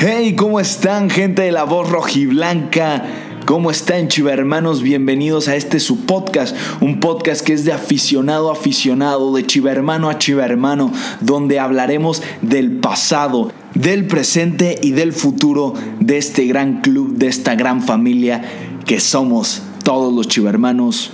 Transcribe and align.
Hey, 0.00 0.36
¿cómo 0.36 0.60
están, 0.60 1.10
gente 1.10 1.42
de 1.42 1.50
la 1.50 1.64
voz 1.64 1.90
rojiblanca? 1.90 3.02
¿Cómo 3.46 3.72
están, 3.72 4.06
chivermanos? 4.06 4.80
Bienvenidos 4.80 5.48
a 5.48 5.56
este 5.56 5.80
su 5.80 6.06
podcast, 6.06 6.54
un 6.80 7.00
podcast 7.00 7.44
que 7.44 7.52
es 7.52 7.64
de 7.64 7.72
aficionado 7.72 8.48
a 8.48 8.52
aficionado, 8.52 9.34
de 9.34 9.44
chivermano 9.44 10.08
a 10.08 10.16
chivermano, 10.16 10.92
donde 11.20 11.58
hablaremos 11.58 12.22
del 12.42 12.78
pasado, 12.78 13.50
del 13.74 14.06
presente 14.06 14.78
y 14.80 14.92
del 14.92 15.12
futuro 15.12 15.74
de 15.98 16.16
este 16.16 16.46
gran 16.46 16.80
club, 16.80 17.16
de 17.16 17.26
esta 17.26 17.56
gran 17.56 17.82
familia 17.82 18.42
que 18.86 19.00
somos 19.00 19.62
todos 19.82 20.14
los 20.14 20.28
chivermanos. 20.28 21.10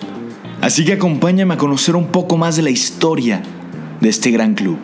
Así 0.61 0.85
que 0.85 0.93
acompáñame 0.93 1.55
a 1.55 1.57
conocer 1.57 1.97
un 1.97 2.09
poco 2.09 2.37
más 2.37 2.57
de 2.57 2.63
la 2.63 2.71
historia 2.71 3.43
de 4.03 4.11
este 4.11 4.31
gran 4.31 4.55
club. 4.55 4.77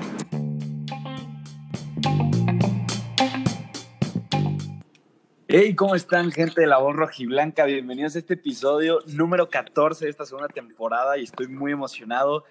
Hey, 5.52 5.74
¿cómo 5.74 5.96
están, 5.96 6.30
gente 6.30 6.60
de 6.60 6.68
la 6.68 6.78
voz 6.78 6.94
rojiblanca? 6.94 7.64
Bienvenidos 7.64 8.14
a 8.14 8.20
este 8.20 8.34
episodio 8.34 9.00
número 9.08 9.50
14 9.50 10.04
de 10.04 10.10
esta 10.12 10.24
segunda 10.24 10.46
temporada 10.46 11.18
y 11.18 11.24
estoy 11.24 11.48
muy 11.48 11.72
emocionado. 11.72 12.44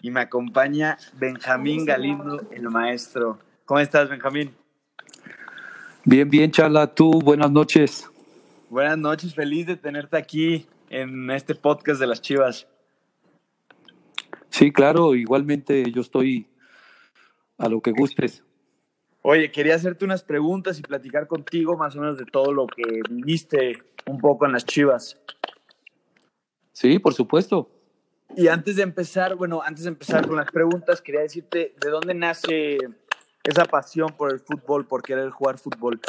Y 0.00 0.10
me 0.10 0.22
acompaña 0.22 0.98
Benjamín 1.12 1.84
Galindo, 1.84 2.42
el 2.50 2.68
maestro. 2.68 3.38
¿Cómo 3.64 3.78
estás, 3.78 4.10
Benjamín? 4.10 4.52
Bien, 6.04 6.28
bien, 6.28 6.50
Charla. 6.50 6.92
Tú, 6.92 7.20
buenas 7.20 7.52
noches. 7.52 8.10
Buenas 8.68 8.98
noches, 8.98 9.36
feliz 9.36 9.68
de 9.68 9.76
tenerte 9.76 10.16
aquí 10.16 10.66
en 10.90 11.30
este 11.30 11.54
podcast 11.54 12.00
de 12.00 12.08
las 12.08 12.20
Chivas. 12.20 12.66
Sí, 14.50 14.72
claro, 14.72 15.14
igualmente 15.14 15.92
yo 15.92 16.00
estoy 16.00 16.48
a 17.56 17.68
lo 17.68 17.80
que 17.80 17.92
gustes. 17.92 18.42
Oye, 19.24 19.52
quería 19.52 19.76
hacerte 19.76 20.04
unas 20.04 20.24
preguntas 20.24 20.80
y 20.80 20.82
platicar 20.82 21.28
contigo 21.28 21.76
más 21.76 21.94
o 21.94 22.00
menos 22.00 22.18
de 22.18 22.24
todo 22.24 22.52
lo 22.52 22.66
que 22.66 22.82
viviste 23.08 23.78
un 24.06 24.18
poco 24.18 24.46
en 24.46 24.52
las 24.52 24.64
Chivas. 24.64 25.16
Sí, 26.72 26.98
por 26.98 27.14
supuesto. 27.14 27.70
Y 28.36 28.48
antes 28.48 28.76
de 28.76 28.82
empezar, 28.82 29.36
bueno, 29.36 29.62
antes 29.62 29.84
de 29.84 29.90
empezar 29.90 30.26
con 30.26 30.36
las 30.36 30.50
preguntas, 30.50 31.00
quería 31.00 31.20
decirte 31.20 31.74
de 31.80 31.90
dónde 31.90 32.14
nace 32.14 32.78
esa 33.44 33.64
pasión 33.64 34.08
por 34.16 34.32
el 34.32 34.40
fútbol, 34.40 34.86
por 34.86 35.02
querer 35.02 35.30
jugar 35.30 35.58
fútbol. 35.58 36.00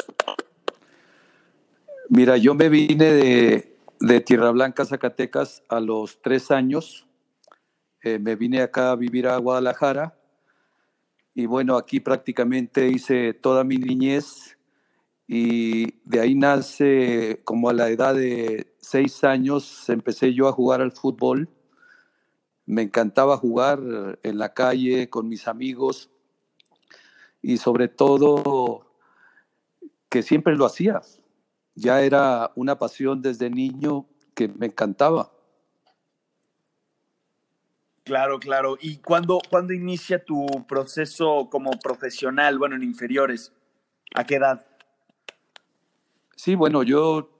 Mira, 2.08 2.36
yo 2.36 2.54
me 2.54 2.68
vine 2.68 3.12
de, 3.12 3.76
de 4.00 4.20
Tierra 4.22 4.50
Blanca, 4.50 4.84
Zacatecas, 4.84 5.62
a 5.68 5.78
los 5.78 6.20
tres 6.20 6.50
años. 6.50 7.06
Eh, 8.02 8.18
me 8.18 8.34
vine 8.34 8.60
acá 8.60 8.90
a 8.90 8.96
vivir 8.96 9.28
a 9.28 9.36
Guadalajara 9.36 10.16
y 11.34 11.46
bueno, 11.46 11.76
aquí 11.76 11.98
prácticamente 11.98 12.88
hice 12.88 13.34
toda 13.34 13.64
mi 13.64 13.76
niñez 13.76 14.56
y 15.26 16.00
de 16.08 16.20
ahí 16.20 16.36
nace, 16.36 17.40
como 17.44 17.68
a 17.68 17.72
la 17.72 17.88
edad 17.88 18.14
de 18.14 18.72
seis 18.78 19.24
años, 19.24 19.88
empecé 19.88 20.32
yo 20.32 20.46
a 20.46 20.52
jugar 20.52 20.80
al 20.80 20.92
fútbol. 20.92 21.48
Me 22.66 22.82
encantaba 22.82 23.36
jugar 23.36 23.80
en 24.22 24.38
la 24.38 24.54
calle 24.54 25.10
con 25.10 25.28
mis 25.28 25.48
amigos 25.48 26.08
y 27.42 27.56
sobre 27.56 27.88
todo 27.88 28.86
que 30.08 30.22
siempre 30.22 30.54
lo 30.54 30.66
hacía. 30.66 31.02
Ya 31.74 32.02
era 32.02 32.52
una 32.54 32.78
pasión 32.78 33.22
desde 33.22 33.50
niño 33.50 34.06
que 34.34 34.46
me 34.46 34.66
encantaba. 34.66 35.33
Claro, 38.04 38.38
claro. 38.38 38.76
¿Y 38.80 38.98
cuándo, 38.98 39.40
cuándo 39.48 39.72
inicia 39.72 40.22
tu 40.22 40.46
proceso 40.68 41.48
como 41.50 41.70
profesional, 41.82 42.58
bueno, 42.58 42.76
en 42.76 42.82
inferiores? 42.82 43.52
¿A 44.14 44.24
qué 44.24 44.36
edad? 44.36 44.66
Sí, 46.36 46.54
bueno, 46.54 46.82
yo 46.82 47.30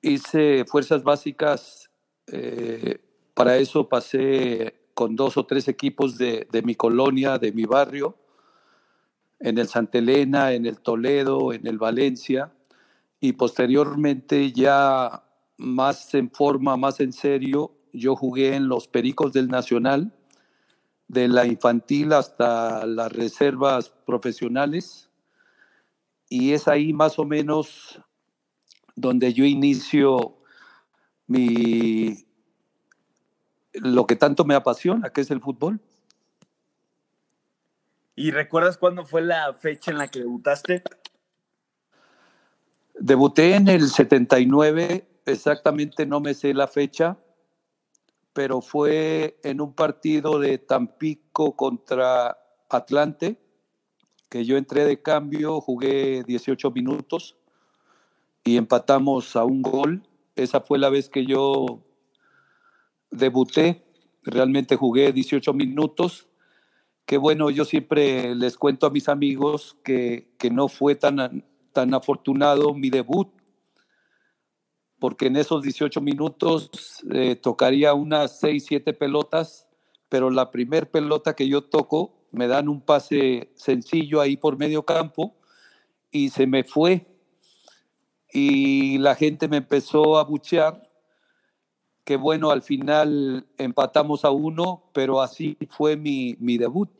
hice 0.00 0.64
fuerzas 0.64 1.02
básicas. 1.02 1.90
Eh, 2.28 2.98
para 3.34 3.58
eso 3.58 3.90
pasé 3.90 4.74
con 4.94 5.16
dos 5.16 5.36
o 5.36 5.44
tres 5.44 5.68
equipos 5.68 6.16
de, 6.16 6.48
de, 6.50 6.62
mi 6.62 6.74
colonia, 6.74 7.36
de 7.36 7.52
mi 7.52 7.64
barrio, 7.64 8.16
en 9.38 9.58
el 9.58 9.68
Santa 9.68 9.98
Elena, 9.98 10.52
en 10.52 10.64
el 10.64 10.80
Toledo, 10.80 11.52
en 11.52 11.66
el 11.66 11.76
Valencia, 11.76 12.52
y 13.20 13.34
posteriormente 13.34 14.50
ya 14.52 15.24
más 15.58 16.14
en 16.14 16.30
forma, 16.30 16.78
más 16.78 17.00
en 17.00 17.12
serio, 17.12 17.79
yo 17.92 18.16
jugué 18.16 18.54
en 18.54 18.68
los 18.68 18.88
Pericos 18.88 19.32
del 19.32 19.48
Nacional, 19.48 20.12
de 21.08 21.28
la 21.28 21.46
infantil 21.46 22.12
hasta 22.12 22.86
las 22.86 23.12
reservas 23.12 23.90
profesionales, 23.90 25.10
y 26.28 26.52
es 26.52 26.68
ahí 26.68 26.92
más 26.92 27.18
o 27.18 27.24
menos 27.24 28.00
donde 28.94 29.32
yo 29.32 29.44
inicio 29.44 30.36
mi 31.26 32.26
lo 33.72 34.06
que 34.06 34.16
tanto 34.16 34.44
me 34.44 34.54
apasiona, 34.54 35.10
que 35.10 35.20
es 35.20 35.30
el 35.30 35.40
fútbol. 35.40 35.80
¿Y 38.16 38.32
recuerdas 38.32 38.76
cuándo 38.76 39.04
fue 39.06 39.22
la 39.22 39.54
fecha 39.54 39.90
en 39.90 39.98
la 39.98 40.08
que 40.08 40.20
debutaste? 40.20 40.82
Debuté 42.94 43.54
en 43.54 43.68
el 43.68 43.88
79, 43.88 45.08
exactamente 45.24 46.04
no 46.04 46.20
me 46.20 46.34
sé 46.34 46.52
la 46.52 46.68
fecha, 46.68 47.16
pero 48.32 48.60
fue 48.60 49.38
en 49.42 49.60
un 49.60 49.74
partido 49.74 50.38
de 50.38 50.58
Tampico 50.58 51.56
contra 51.56 52.38
Atlante, 52.68 53.38
que 54.28 54.44
yo 54.44 54.56
entré 54.56 54.84
de 54.84 55.02
cambio, 55.02 55.60
jugué 55.60 56.22
18 56.22 56.70
minutos 56.70 57.36
y 58.44 58.56
empatamos 58.56 59.34
a 59.34 59.44
un 59.44 59.62
gol. 59.62 60.06
Esa 60.36 60.60
fue 60.60 60.78
la 60.78 60.88
vez 60.88 61.08
que 61.08 61.26
yo 61.26 61.82
debuté, 63.10 63.84
realmente 64.22 64.76
jugué 64.76 65.12
18 65.12 65.52
minutos. 65.52 66.28
Que 67.06 67.18
bueno, 67.18 67.50
yo 67.50 67.64
siempre 67.64 68.36
les 68.36 68.56
cuento 68.56 68.86
a 68.86 68.90
mis 68.90 69.08
amigos 69.08 69.76
que, 69.82 70.30
que 70.38 70.50
no 70.50 70.68
fue 70.68 70.94
tan, 70.94 71.44
tan 71.72 71.92
afortunado 71.92 72.72
mi 72.72 72.88
debut, 72.88 73.28
porque 75.00 75.26
en 75.26 75.36
esos 75.36 75.62
18 75.62 76.00
minutos 76.02 76.70
eh, 77.10 77.34
tocaría 77.34 77.94
unas 77.94 78.38
6, 78.38 78.64
7 78.68 78.92
pelotas, 78.92 79.66
pero 80.08 80.30
la 80.30 80.50
primer 80.50 80.90
pelota 80.90 81.34
que 81.34 81.48
yo 81.48 81.64
toco 81.64 82.12
me 82.30 82.46
dan 82.46 82.68
un 82.68 82.82
pase 82.82 83.50
sencillo 83.56 84.20
ahí 84.20 84.36
por 84.36 84.58
medio 84.58 84.84
campo 84.84 85.34
y 86.12 86.28
se 86.28 86.46
me 86.46 86.64
fue. 86.64 87.06
Y 88.32 88.98
la 88.98 89.16
gente 89.16 89.48
me 89.48 89.56
empezó 89.56 90.18
a 90.18 90.24
buchear, 90.24 90.82
que 92.04 92.16
bueno, 92.16 92.50
al 92.50 92.62
final 92.62 93.46
empatamos 93.56 94.24
a 94.24 94.30
uno, 94.30 94.84
pero 94.92 95.22
así 95.22 95.56
fue 95.70 95.96
mi, 95.96 96.36
mi 96.38 96.58
debut. 96.58 96.90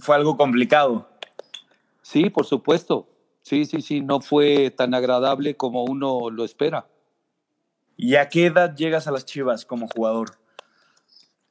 Fue 0.00 0.16
algo 0.16 0.36
complicado. 0.36 1.08
Sí, 2.00 2.30
por 2.30 2.46
supuesto. 2.46 3.13
Sí, 3.44 3.66
sí, 3.66 3.82
sí, 3.82 4.00
no 4.00 4.22
fue 4.22 4.70
tan 4.70 4.94
agradable 4.94 5.54
como 5.54 5.84
uno 5.84 6.30
lo 6.30 6.46
espera. 6.46 6.88
¿Y 7.94 8.14
a 8.14 8.30
qué 8.30 8.46
edad 8.46 8.74
llegas 8.74 9.06
a 9.06 9.10
las 9.10 9.26
Chivas 9.26 9.66
como 9.66 9.86
jugador? 9.86 10.38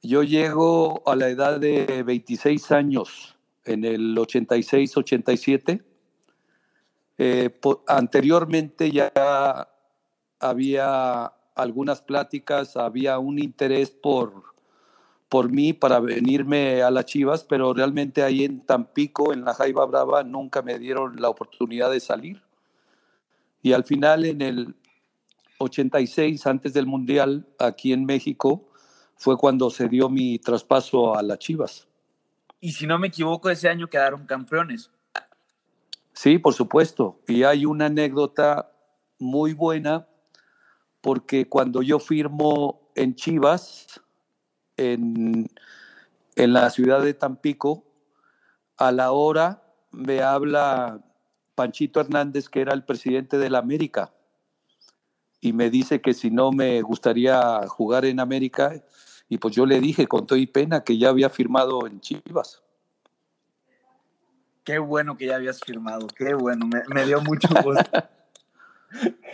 Yo 0.01 0.23
llego 0.23 1.03
a 1.05 1.15
la 1.15 1.29
edad 1.29 1.59
de 1.59 2.01
26 2.01 2.71
años, 2.71 3.37
en 3.63 3.85
el 3.85 4.17
86-87. 4.17 5.83
Eh, 7.19 7.59
anteriormente 7.87 8.89
ya 8.89 9.69
había 10.39 11.31
algunas 11.53 12.01
pláticas, 12.01 12.75
había 12.75 13.19
un 13.19 13.37
interés 13.37 13.91
por, 13.91 14.52
por 15.33 15.49
mí 15.49 15.73
para 15.73 15.99
venirme 15.99 16.83
a 16.83 16.91
las 16.91 17.05
Chivas, 17.05 17.43
pero 17.43 17.73
realmente 17.73 18.21
ahí 18.21 18.43
en 18.43 18.59
Tampico, 18.67 19.33
en 19.33 19.43
la 19.43 19.55
Jaiba 19.55 19.83
Brava, 19.87 20.21
nunca 20.21 20.61
me 20.61 20.77
dieron 20.77 21.19
la 21.19 21.27
oportunidad 21.27 21.89
de 21.89 21.99
salir. 21.99 22.43
Y 23.63 23.73
al 23.73 23.83
final, 23.83 24.25
en 24.25 24.43
el 24.43 24.75
86, 25.57 26.45
antes 26.45 26.75
del 26.75 26.85
Mundial, 26.85 27.47
aquí 27.57 27.93
en 27.93 28.05
México, 28.05 28.69
fue 29.15 29.35
cuando 29.35 29.71
se 29.71 29.89
dio 29.89 30.07
mi 30.07 30.37
traspaso 30.37 31.17
a 31.17 31.23
las 31.23 31.39
Chivas. 31.39 31.87
Y 32.59 32.73
si 32.73 32.85
no 32.85 32.99
me 32.99 33.07
equivoco, 33.07 33.49
ese 33.49 33.67
año 33.67 33.89
quedaron 33.89 34.27
campeones. 34.27 34.91
Sí, 36.11 36.37
por 36.37 36.53
supuesto. 36.53 37.19
Y 37.27 37.41
hay 37.41 37.65
una 37.65 37.87
anécdota 37.87 38.71
muy 39.17 39.53
buena, 39.53 40.05
porque 41.01 41.49
cuando 41.49 41.81
yo 41.81 41.97
firmo 41.97 42.91
en 42.93 43.15
Chivas, 43.15 43.99
en, 44.77 45.49
en 46.35 46.53
la 46.53 46.69
ciudad 46.69 47.01
de 47.01 47.13
Tampico, 47.13 47.83
a 48.77 48.91
la 48.91 49.11
hora 49.11 49.63
me 49.91 50.21
habla 50.21 51.01
Panchito 51.55 51.99
Hernández, 51.99 52.49
que 52.49 52.61
era 52.61 52.73
el 52.73 52.83
presidente 52.83 53.37
de 53.37 53.49
la 53.49 53.59
América, 53.59 54.13
y 55.39 55.53
me 55.53 55.69
dice 55.69 56.01
que 56.01 56.13
si 56.13 56.31
no 56.31 56.51
me 56.51 56.81
gustaría 56.81 57.67
jugar 57.67 58.05
en 58.05 58.19
América, 58.19 58.73
y 59.29 59.37
pues 59.37 59.55
yo 59.55 59.65
le 59.65 59.79
dije 59.79 60.07
con 60.07 60.25
todo 60.25 60.37
y 60.37 60.47
pena 60.47 60.83
que 60.83 60.97
ya 60.97 61.09
había 61.09 61.29
firmado 61.29 61.85
en 61.85 61.99
Chivas. 61.99 62.61
Qué 64.63 64.79
bueno 64.79 65.17
que 65.17 65.25
ya 65.27 65.35
habías 65.35 65.59
firmado, 65.59 66.07
qué 66.07 66.33
bueno, 66.33 66.69
me, 66.87 67.05
dio 67.05 67.21
mucho 67.21 67.49
gusto. 67.63 67.83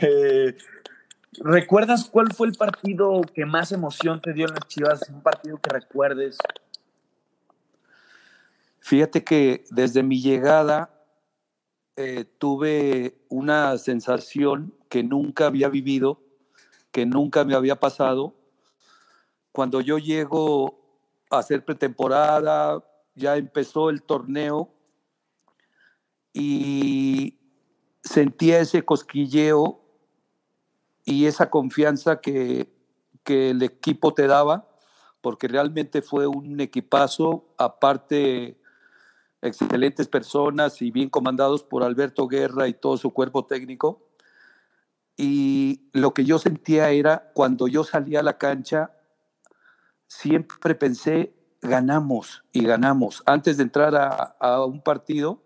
Eh, 0.01 0.55
¿Recuerdas 1.37 2.09
cuál 2.09 2.33
fue 2.33 2.47
el 2.47 2.53
partido 2.53 3.21
que 3.33 3.45
más 3.45 3.71
emoción 3.71 4.19
te 4.21 4.33
dio 4.33 4.47
en 4.47 4.53
las 4.53 4.67
Chivas? 4.67 5.07
Un 5.09 5.21
partido 5.21 5.57
que 5.57 5.69
recuerdes. 5.69 6.37
Fíjate 8.79 9.23
que 9.23 9.63
desde 9.69 10.01
mi 10.01 10.21
llegada 10.21 10.89
eh, 11.95 12.25
tuve 12.39 13.19
una 13.29 13.77
sensación 13.77 14.73
que 14.89 15.03
nunca 15.03 15.45
había 15.45 15.69
vivido, 15.69 16.19
que 16.91 17.05
nunca 17.05 17.43
me 17.43 17.53
había 17.53 17.79
pasado. 17.79 18.33
Cuando 19.51 19.81
yo 19.81 19.99
llego 19.99 20.79
a 21.29 21.37
hacer 21.37 21.63
pretemporada, 21.63 22.83
ya 23.13 23.37
empezó 23.37 23.91
el 23.91 24.01
torneo 24.01 24.73
y 26.33 27.37
sentía 28.01 28.59
ese 28.59 28.83
cosquilleo 28.83 29.88
y 31.09 31.25
esa 31.25 31.49
confianza 31.49 32.21
que, 32.21 32.71
que 33.23 33.51
el 33.51 33.63
equipo 33.63 34.13
te 34.13 34.27
daba, 34.27 34.69
porque 35.21 35.47
realmente 35.47 36.01
fue 36.01 36.27
un 36.27 36.59
equipazo, 36.59 37.45
aparte 37.57 38.59
excelentes 39.41 40.07
personas 40.07 40.81
y 40.81 40.91
bien 40.91 41.09
comandados 41.09 41.63
por 41.63 41.83
Alberto 41.83 42.27
Guerra 42.27 42.67
y 42.67 42.73
todo 42.73 42.97
su 42.97 43.11
cuerpo 43.11 43.45
técnico. 43.45 44.05
Y 45.17 45.89
lo 45.93 46.13
que 46.13 46.25
yo 46.25 46.39
sentía 46.39 46.91
era, 46.91 47.31
cuando 47.33 47.67
yo 47.67 47.83
salía 47.83 48.21
a 48.21 48.23
la 48.23 48.37
cancha, 48.37 48.91
siempre 50.07 50.75
pensé, 50.75 51.33
ganamos 51.61 52.43
y 52.53 52.63
ganamos. 52.63 53.23
Antes 53.25 53.57
de 53.57 53.63
entrar 53.63 53.95
a, 54.39 54.65
un 54.65 54.81
partido, 54.81 55.41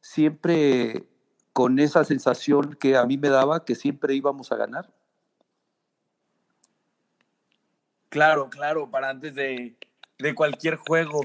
siempre 0.00 1.08
con 1.56 1.78
esa 1.78 2.04
sensación 2.04 2.74
que 2.78 2.98
a 2.98 3.06
mí 3.06 3.16
me 3.16 3.30
daba 3.30 3.64
que 3.64 3.74
siempre 3.74 4.14
íbamos 4.14 4.52
a 4.52 4.56
ganar. 4.56 4.92
Claro, 8.10 8.50
claro, 8.50 8.90
para 8.90 9.08
antes 9.08 9.34
de, 9.34 9.74
de 10.18 10.34
cualquier 10.34 10.76
juego. 10.76 11.22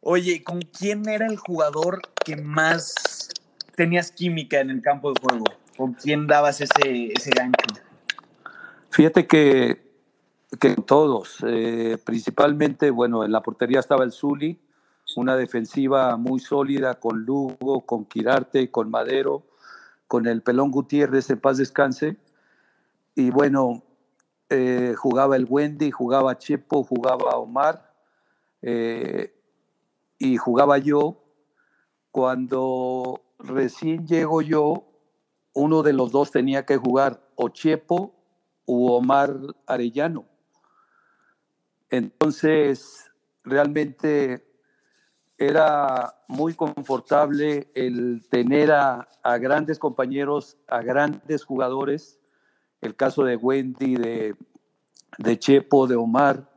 Oye, 0.00 0.42
¿con 0.42 0.62
quién 0.62 1.08
era 1.08 1.28
el 1.28 1.36
jugador 1.36 2.00
que 2.24 2.34
más 2.34 3.28
tenías 3.76 4.10
química 4.10 4.58
en 4.58 4.70
el 4.70 4.82
campo 4.82 5.12
de 5.12 5.20
juego? 5.20 5.44
¿Con 5.76 5.92
quién 5.92 6.26
dabas 6.26 6.60
ese, 6.60 7.12
ese 7.12 7.30
gancho? 7.30 7.80
Fíjate 8.90 9.28
que, 9.28 9.80
que 10.58 10.74
todos, 10.74 11.36
eh, 11.46 11.98
principalmente, 12.04 12.90
bueno, 12.90 13.24
en 13.24 13.30
la 13.30 13.44
portería 13.44 13.78
estaba 13.78 14.02
el 14.02 14.10
Zuli, 14.10 14.58
una 15.14 15.36
defensiva 15.36 16.16
muy 16.16 16.40
sólida 16.40 16.98
con 16.98 17.24
Lugo, 17.24 17.86
con 17.86 18.06
Quirarte, 18.06 18.72
con 18.72 18.90
Madero, 18.90 19.44
con 20.12 20.26
el 20.26 20.42
Pelón 20.42 20.70
Gutiérrez 20.70 21.30
en 21.30 21.40
paz 21.40 21.56
descanse. 21.56 22.18
Y 23.14 23.30
bueno, 23.30 23.82
eh, 24.50 24.92
jugaba 24.94 25.36
el 25.36 25.46
Wendy, 25.48 25.90
jugaba 25.90 26.36
Chepo, 26.36 26.84
jugaba 26.84 27.38
Omar. 27.38 27.94
Eh, 28.60 29.34
y 30.18 30.36
jugaba 30.36 30.76
yo. 30.76 31.24
Cuando 32.10 33.22
recién 33.38 34.06
llego 34.06 34.42
yo, 34.42 34.84
uno 35.54 35.82
de 35.82 35.94
los 35.94 36.12
dos 36.12 36.30
tenía 36.30 36.66
que 36.66 36.76
jugar 36.76 37.26
o 37.34 37.48
Chepo 37.48 38.14
u 38.66 38.88
Omar 38.92 39.34
Arellano. 39.66 40.26
Entonces, 41.88 43.10
realmente 43.44 44.46
era 45.46 46.14
muy 46.28 46.54
confortable 46.54 47.68
el 47.74 48.24
tener 48.28 48.70
a, 48.70 49.08
grandes 49.40 49.78
compañeros, 49.78 50.56
a 50.68 50.82
grandes 50.82 51.44
jugadores, 51.44 52.20
el 52.80 52.94
caso 52.94 53.24
de 53.24 53.36
Wendy, 53.36 53.96
de, 53.96 55.38
Chepo, 55.38 55.86
de 55.86 55.96
Omar, 55.96 56.48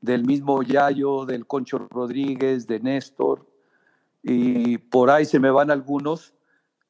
del 0.00 0.24
mismo 0.24 0.62
Yayo, 0.62 1.24
del 1.24 1.46
Concho 1.46 1.78
Rodríguez, 1.90 2.66
de 2.66 2.80
Néstor, 2.80 3.46
y 4.22 4.78
por 4.78 5.10
ahí 5.10 5.24
se 5.24 5.38
me 5.38 5.50
van 5.50 5.70
algunos, 5.70 6.34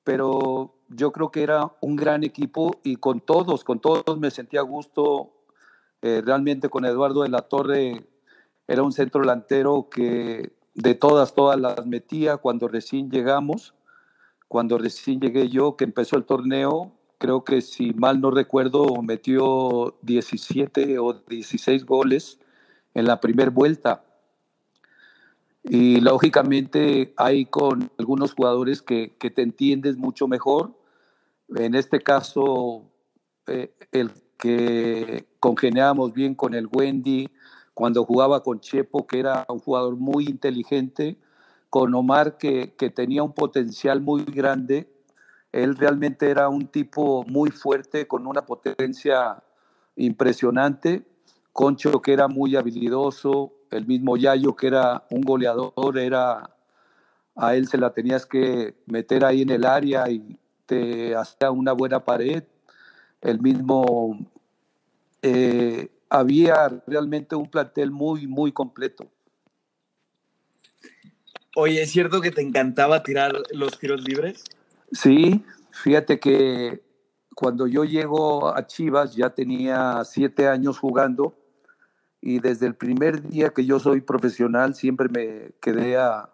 pero 0.04 0.74
yo 0.88 1.12
creo 1.12 1.30
que 1.30 1.42
era 1.42 1.70
un 1.80 1.96
gran 1.96 2.24
equipo 2.24 2.80
y 2.82 2.96
con 2.96 3.20
todos, 3.20 3.62
con 3.62 3.80
todos 3.80 4.18
me 4.18 4.30
sentía 4.30 4.62
gusto. 4.62 5.32
Eh, 6.02 6.22
realmente 6.24 6.68
con 6.68 6.84
Eduardo 6.84 7.22
de 7.22 7.28
la 7.28 7.42
Torre 7.42 8.06
era 8.68 8.82
un 8.82 8.92
centro 8.92 9.20
delantero 9.20 9.88
que 9.90 10.55
de 10.76 10.94
todas, 10.94 11.34
todas 11.34 11.58
las 11.58 11.86
metía 11.86 12.36
cuando 12.36 12.68
recién 12.68 13.10
llegamos, 13.10 13.74
cuando 14.46 14.76
recién 14.78 15.20
llegué 15.20 15.48
yo, 15.48 15.74
que 15.76 15.84
empezó 15.84 16.16
el 16.16 16.24
torneo, 16.24 16.92
creo 17.18 17.44
que 17.44 17.62
si 17.62 17.92
mal 17.94 18.20
no 18.20 18.30
recuerdo, 18.30 19.02
metió 19.02 19.96
17 20.02 20.98
o 20.98 21.14
16 21.14 21.86
goles 21.86 22.38
en 22.94 23.06
la 23.06 23.20
primera 23.20 23.50
vuelta. 23.50 24.04
Y 25.64 26.00
lógicamente 26.00 27.14
hay 27.16 27.46
con 27.46 27.90
algunos 27.98 28.34
jugadores 28.34 28.82
que, 28.82 29.16
te 29.18 29.42
entiendes 29.42 29.96
mucho 29.96 30.28
mejor. 30.28 30.78
En 31.56 31.74
este 31.74 32.00
caso, 32.00 32.84
eh, 33.46 33.72
el 33.92 34.12
que 34.36 35.26
congeniábamos 35.40 36.12
bien 36.12 36.34
con 36.34 36.54
el 36.54 36.68
Wendy, 36.70 37.30
cuando 37.76 38.04
jugaba 38.04 38.42
con 38.42 38.58
Chepo, 38.58 39.06
que 39.06 39.20
era 39.20 39.44
un 39.48 39.60
jugador 39.60 39.96
muy 39.96 40.24
inteligente, 40.24 41.18
con 41.68 41.94
Omar, 41.94 42.38
que, 42.38 42.74
que 42.74 42.88
tenía 42.88 43.22
un 43.22 43.34
potencial 43.34 44.00
muy 44.00 44.24
grande. 44.24 44.90
Él 45.52 45.76
realmente 45.76 46.30
era 46.30 46.48
un 46.48 46.68
tipo 46.68 47.22
muy 47.28 47.50
fuerte, 47.50 48.08
con 48.08 48.26
una 48.26 48.46
potencia 48.46 49.42
impresionante 49.94 51.04
Concho 51.56 52.02
que 52.02 52.12
era 52.12 52.28
muy 52.28 52.54
habilidoso, 52.54 53.54
el 53.70 53.86
mismo 53.86 54.18
Yayo 54.18 54.54
que 54.54 54.66
era 54.66 55.06
un 55.10 55.22
goleador, 55.22 55.98
era 55.98 56.50
a 57.34 57.54
él 57.54 57.66
se 57.66 57.78
la 57.78 57.94
tenías 57.94 58.26
que 58.26 58.74
meter 58.84 59.24
ahí 59.24 59.40
en 59.40 59.48
el 59.48 59.64
área 59.64 60.06
y 60.10 60.38
te 60.66 61.16
hacía 61.16 61.50
una 61.50 61.72
buena 61.72 62.04
pared. 62.04 62.44
El 63.22 63.40
mismo 63.40 64.18
eh, 65.22 65.88
había 66.08 66.82
realmente 66.86 67.34
un 67.34 67.50
plantel 67.50 67.90
muy, 67.90 68.26
muy 68.26 68.52
completo. 68.52 69.10
Oye, 71.54 71.82
¿es 71.82 71.90
cierto 71.90 72.20
que 72.20 72.30
te 72.30 72.42
encantaba 72.42 73.02
tirar 73.02 73.34
los 73.52 73.78
tiros 73.78 74.02
libres? 74.02 74.44
Sí, 74.92 75.44
fíjate 75.70 76.20
que 76.20 76.82
cuando 77.34 77.66
yo 77.66 77.84
llego 77.84 78.54
a 78.54 78.66
Chivas 78.66 79.16
ya 79.16 79.30
tenía 79.30 80.04
siete 80.04 80.48
años 80.48 80.78
jugando 80.78 81.34
y 82.20 82.40
desde 82.40 82.66
el 82.66 82.74
primer 82.74 83.22
día 83.28 83.50
que 83.50 83.64
yo 83.64 83.78
soy 83.78 84.00
profesional 84.00 84.74
siempre 84.74 85.08
me 85.08 85.52
quedé 85.60 85.96
a, 85.96 86.30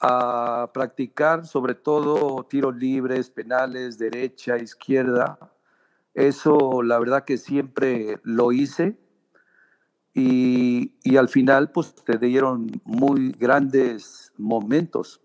a 0.00 0.70
practicar 0.72 1.46
sobre 1.46 1.74
todo 1.74 2.44
tiros 2.44 2.76
libres, 2.76 3.30
penales, 3.30 3.98
derecha, 3.98 4.58
izquierda. 4.58 5.38
Eso 6.16 6.82
la 6.82 6.98
verdad 6.98 7.26
que 7.26 7.36
siempre 7.36 8.18
lo 8.22 8.50
hice 8.50 8.96
y, 10.14 10.94
y 11.04 11.18
al 11.18 11.28
final 11.28 11.70
pues 11.72 11.94
te 11.94 12.16
dieron 12.16 12.80
muy 12.84 13.32
grandes 13.32 14.32
momentos. 14.38 15.20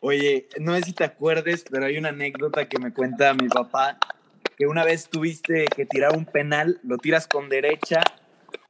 Oye, 0.00 0.48
no 0.58 0.74
sé 0.74 0.84
si 0.84 0.92
te 0.94 1.04
acuerdes, 1.04 1.66
pero 1.70 1.84
hay 1.84 1.98
una 1.98 2.08
anécdota 2.08 2.66
que 2.66 2.78
me 2.78 2.94
cuenta 2.94 3.34
mi 3.34 3.48
papá 3.48 3.98
que 4.56 4.66
una 4.66 4.84
vez 4.84 5.10
tuviste 5.10 5.66
que 5.66 5.84
tirar 5.84 6.16
un 6.16 6.24
penal, 6.24 6.80
lo 6.82 6.96
tiras 6.96 7.26
con 7.26 7.50
derecha, 7.50 8.00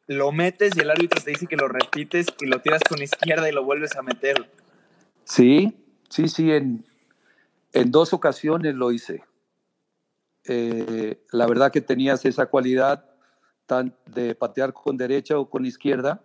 lo 0.08 0.32
metes 0.32 0.76
y 0.76 0.80
el 0.80 0.90
árbitro 0.90 1.22
te 1.22 1.30
dice 1.30 1.46
que 1.46 1.56
lo 1.56 1.68
repites 1.68 2.26
y 2.40 2.46
lo 2.46 2.60
tiras 2.60 2.82
con 2.88 3.00
izquierda 3.00 3.48
y 3.48 3.52
lo 3.52 3.62
vuelves 3.62 3.94
a 3.94 4.02
meter. 4.02 4.50
Sí, 5.22 5.78
sí, 6.08 6.26
sí, 6.26 6.50
en, 6.50 6.84
en 7.72 7.92
dos 7.92 8.12
ocasiones 8.12 8.74
lo 8.74 8.90
hice. 8.90 9.22
Eh, 10.52 11.22
la 11.30 11.46
verdad 11.46 11.70
que 11.70 11.80
tenías 11.80 12.24
esa 12.24 12.46
cualidad 12.46 13.04
de 14.06 14.34
patear 14.34 14.72
con 14.72 14.96
derecha 14.96 15.38
o 15.38 15.48
con 15.48 15.64
izquierda 15.64 16.24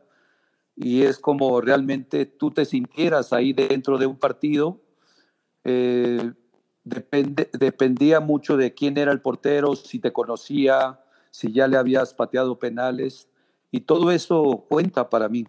y 0.75 1.03
es 1.03 1.19
como 1.19 1.61
realmente 1.61 2.25
tú 2.25 2.49
te 2.49 2.65
sintieras 2.65 3.33
ahí 3.33 3.53
dentro 3.53 3.99
de 3.99 4.07
un 4.07 4.17
partido. 4.17 4.81
Eh, 5.63 6.31
dependía 6.83 8.19
mucho 8.19 8.57
de 8.57 8.73
quién 8.73 8.97
era 8.97 9.11
el 9.11 9.21
portero, 9.21 9.75
si 9.75 9.99
te 9.99 10.11
conocía, 10.11 10.99
si 11.29 11.51
ya 11.51 11.67
le 11.67 11.77
habías 11.77 12.15
pateado 12.15 12.57
penales, 12.57 13.29
y 13.69 13.81
todo 13.81 14.09
eso 14.09 14.65
cuenta 14.67 15.07
para 15.07 15.29
mí. 15.29 15.45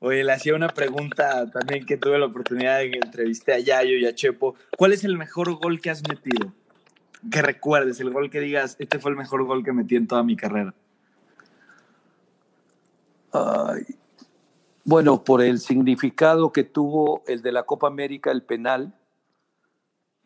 Oye, 0.00 0.22
le 0.22 0.32
hacía 0.32 0.54
una 0.54 0.68
pregunta 0.68 1.50
también 1.50 1.84
que 1.84 1.96
tuve 1.96 2.18
la 2.18 2.26
oportunidad 2.26 2.78
de 2.78 2.92
que 2.92 2.98
entrevisté 2.98 3.52
a 3.52 3.58
Yayo 3.58 3.96
y 3.96 4.06
a 4.06 4.14
Chepo. 4.14 4.54
¿Cuál 4.76 4.92
es 4.92 5.02
el 5.02 5.18
mejor 5.18 5.52
gol 5.58 5.80
que 5.80 5.90
has 5.90 6.02
metido? 6.08 6.52
Que 7.30 7.42
recuerdes, 7.42 7.98
el 7.98 8.10
gol 8.10 8.30
que 8.30 8.40
digas, 8.40 8.76
este 8.78 9.00
fue 9.00 9.10
el 9.10 9.16
mejor 9.16 9.44
gol 9.44 9.64
que 9.64 9.72
metí 9.72 9.96
en 9.96 10.06
toda 10.06 10.22
mi 10.22 10.36
carrera. 10.36 10.72
Ay, 13.32 13.86
Bueno, 14.84 15.24
por 15.24 15.42
el 15.42 15.58
significado 15.58 16.52
que 16.52 16.62
tuvo 16.62 17.24
el 17.26 17.42
de 17.42 17.50
la 17.50 17.64
Copa 17.64 17.88
América, 17.88 18.30
el 18.30 18.44
penal, 18.44 18.94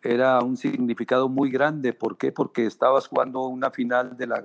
era 0.02 0.40
un 0.40 0.58
significado 0.58 1.30
muy 1.30 1.50
grande. 1.50 1.94
¿Por 1.94 2.18
qué? 2.18 2.30
Porque 2.30 2.66
estabas 2.66 3.06
jugando 3.08 3.40
una 3.46 3.70
final 3.70 4.18
de 4.18 4.26
la, 4.26 4.44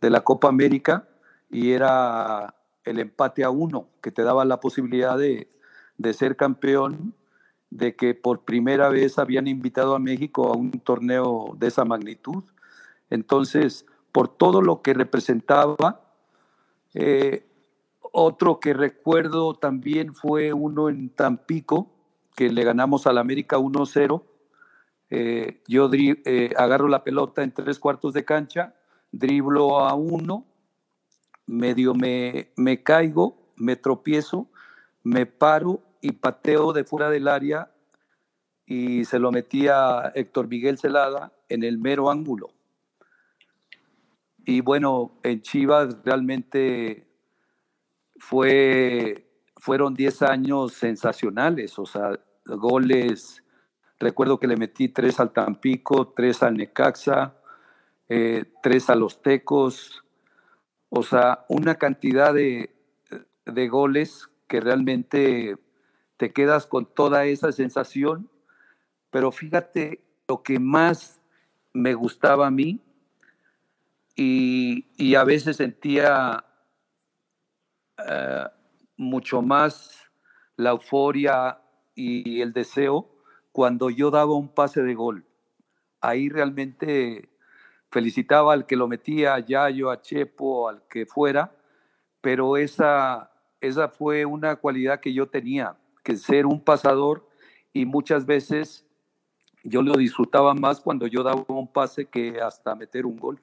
de 0.00 0.10
la 0.10 0.22
Copa 0.22 0.48
América 0.48 1.06
y 1.50 1.72
era 1.72 2.54
el 2.84 2.98
empate 2.98 3.44
a 3.44 3.50
uno, 3.50 3.88
que 4.02 4.10
te 4.10 4.22
daba 4.22 4.44
la 4.44 4.60
posibilidad 4.60 5.18
de, 5.18 5.48
de 5.98 6.12
ser 6.12 6.36
campeón, 6.36 7.14
de 7.70 7.96
que 7.96 8.14
por 8.14 8.44
primera 8.44 8.88
vez 8.88 9.18
habían 9.18 9.48
invitado 9.48 9.94
a 9.94 9.98
México 9.98 10.52
a 10.52 10.56
un 10.56 10.70
torneo 10.70 11.56
de 11.58 11.66
esa 11.66 11.84
magnitud. 11.84 12.44
Entonces, 13.10 13.86
por 14.12 14.28
todo 14.28 14.62
lo 14.62 14.80
que 14.80 14.94
representaba, 14.94 16.00
eh, 16.94 17.44
otro 18.12 18.60
que 18.60 18.74
recuerdo 18.74 19.54
también 19.54 20.14
fue 20.14 20.52
uno 20.52 20.88
en 20.88 21.10
Tampico, 21.10 21.90
que 22.36 22.48
le 22.50 22.62
ganamos 22.62 23.08
al 23.08 23.18
América 23.18 23.58
1-0. 23.58 24.22
Eh, 25.10 25.62
yo 25.66 25.90
eh, 25.92 26.54
agarro 26.56 26.86
la 26.86 27.02
pelota 27.02 27.42
en 27.42 27.52
tres 27.52 27.80
cuartos 27.80 28.12
de 28.12 28.24
cancha, 28.24 28.74
driblo 29.10 29.80
a 29.80 29.94
uno, 29.94 30.44
medio 31.46 31.94
me, 31.94 32.50
me 32.56 32.82
caigo, 32.82 33.36
me 33.56 33.76
tropiezo, 33.76 34.48
me 35.02 35.26
paro 35.26 35.82
y 36.00 36.12
pateo 36.12 36.72
de 36.72 36.84
fuera 36.84 37.10
del 37.10 37.28
área 37.28 37.70
y 38.66 39.04
se 39.04 39.18
lo 39.18 39.30
metí 39.30 39.68
a 39.68 40.12
Héctor 40.14 40.48
Miguel 40.48 40.78
Celada 40.78 41.32
en 41.48 41.62
el 41.62 41.78
mero 41.78 42.10
ángulo. 42.10 42.50
Y 44.46 44.60
bueno, 44.60 45.18
en 45.22 45.42
Chivas 45.42 45.96
realmente 46.04 47.06
fue, 48.18 49.26
fueron 49.56 49.94
10 49.94 50.22
años 50.22 50.72
sensacionales, 50.74 51.78
o 51.78 51.86
sea, 51.86 52.18
goles, 52.44 53.42
recuerdo 53.98 54.38
que 54.38 54.46
le 54.46 54.56
metí 54.56 54.88
tres 54.88 55.18
al 55.20 55.32
Tampico, 55.32 56.08
tres 56.08 56.42
al 56.42 56.56
Necaxa, 56.56 57.34
eh, 58.08 58.44
tres 58.62 58.90
a 58.90 58.94
los 58.94 59.22
Tecos, 59.22 60.03
o 60.96 61.02
sea, 61.02 61.44
una 61.48 61.74
cantidad 61.74 62.32
de, 62.32 62.72
de 63.46 63.68
goles 63.68 64.30
que 64.46 64.60
realmente 64.60 65.56
te 66.16 66.32
quedas 66.32 66.66
con 66.66 66.86
toda 66.86 67.24
esa 67.24 67.50
sensación, 67.50 68.30
pero 69.10 69.32
fíjate 69.32 70.04
lo 70.28 70.44
que 70.44 70.60
más 70.60 71.20
me 71.72 71.94
gustaba 71.94 72.46
a 72.46 72.52
mí 72.52 72.80
y, 74.14 75.16
a 75.16 75.24
veces 75.24 75.56
sentía 75.56 76.44
eh, 77.98 78.44
mucho 78.96 79.42
más 79.42 79.98
la 80.54 80.70
euforia 80.70 81.60
y 81.96 82.40
el 82.40 82.52
deseo 82.52 83.10
cuando 83.50 83.90
yo 83.90 84.12
daba 84.12 84.36
un 84.36 84.48
pase 84.48 84.82
de 84.82 84.94
gol. 84.94 85.26
Ahí 86.00 86.28
realmente 86.28 87.33
felicitaba 87.94 88.52
al 88.52 88.66
que 88.66 88.74
lo 88.74 88.88
metía, 88.88 89.34
a 89.34 89.38
Yayo, 89.38 89.88
a 89.88 90.02
Chepo, 90.02 90.68
al 90.68 90.82
que 90.88 91.06
fuera, 91.06 91.52
pero 92.20 92.56
esa, 92.56 93.30
esa 93.60 93.88
fue 93.88 94.24
una 94.24 94.56
cualidad 94.56 94.98
que 94.98 95.14
yo 95.14 95.28
tenía, 95.28 95.76
que 96.02 96.16
ser 96.16 96.44
un 96.44 96.60
pasador 96.60 97.28
y 97.72 97.86
muchas 97.86 98.26
veces 98.26 98.84
yo 99.62 99.80
lo 99.80 99.92
disfrutaba 99.92 100.54
más 100.54 100.80
cuando 100.80 101.06
yo 101.06 101.22
daba 101.22 101.44
un 101.46 101.72
pase 101.72 102.06
que 102.06 102.40
hasta 102.40 102.74
meter 102.74 103.06
un 103.06 103.16
gol. 103.16 103.40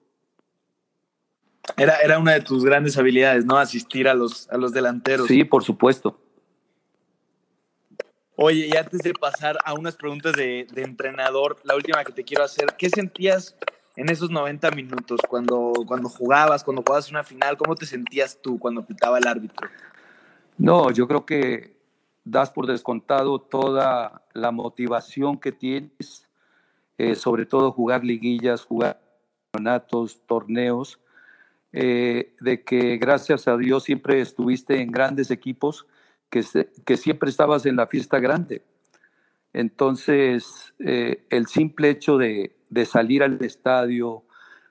Era, 1.78 1.96
era 2.02 2.20
una 2.20 2.34
de 2.34 2.42
tus 2.42 2.66
grandes 2.66 2.98
habilidades, 2.98 3.46
¿no? 3.46 3.58
Asistir 3.58 4.10
a 4.10 4.14
los, 4.14 4.50
a 4.50 4.58
los 4.58 4.74
delanteros. 4.74 5.28
Sí, 5.28 5.46
por 5.46 5.64
supuesto. 5.64 6.20
Oye, 8.36 8.68
y 8.68 8.76
antes 8.76 9.00
de 9.00 9.14
pasar 9.14 9.58
a 9.64 9.74
unas 9.76 9.96
preguntas 9.96 10.34
de, 10.34 10.68
de, 10.74 10.84
entrenador, 10.84 11.58
la 11.64 11.76
última 11.76 12.04
que 12.04 12.12
te 12.12 12.24
quiero 12.26 12.44
hacer, 12.44 12.76
¿qué 12.78 12.90
sentías 12.90 13.56
en 13.96 14.10
esos 14.10 14.30
90 14.30 14.72
minutos 14.72 15.20
cuando, 15.28 15.74
cuando 15.86 16.10
jugabas, 16.10 16.64
cuando 16.64 16.82
jugabas 16.82 17.10
una 17.12 17.24
final? 17.24 17.58
¿Cómo 17.58 17.76
te 17.76 17.86
sentías 17.86 18.40
tú 18.42 18.58
cuando 18.58 18.86
pitaba 18.86 19.18
el 19.18 19.28
árbitro? 19.28 19.70
No, 20.58 20.92
yo 20.92 21.08
creo 21.08 21.26
que 21.26 21.78
das 22.24 22.52
por 22.52 22.68
descontado 22.68 23.40
toda 23.42 24.24
la 24.34 24.52
motivación 24.52 25.40
que 25.40 25.52
tienes, 25.52 26.28
eh, 26.98 27.16
sobre 27.16 27.46
todo 27.46 27.72
jugar 27.72 28.04
liguillas, 28.04 28.64
jugar 28.64 29.02
campeonatos, 29.52 30.22
torneos, 30.28 31.00
eh, 31.74 32.36
de 32.40 32.64
que 32.64 32.98
gracias 32.98 33.48
a 33.48 33.58
Dios 33.58 33.84
siempre 33.84 34.22
estuviste 34.22 34.82
en 34.82 34.92
grandes 34.92 35.32
equipos, 35.32 35.88
que, 36.30 36.44
que 36.86 36.98
siempre 36.98 37.30
estabas 37.30 37.66
en 37.66 37.76
la 37.76 37.88
fiesta 37.88 38.20
grande. 38.20 38.64
Entonces, 39.54 40.74
eh, 40.80 41.26
el 41.30 41.48
simple 41.48 41.90
hecho 41.90 42.18
de, 42.18 42.56
de, 42.72 42.86
salir 42.86 43.22
al 43.22 43.44
estadio, 43.44 44.24